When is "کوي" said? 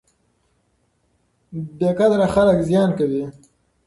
2.97-3.23